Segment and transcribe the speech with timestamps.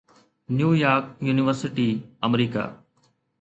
[0.59, 1.87] نيو York University,
[2.29, 2.63] آمريڪا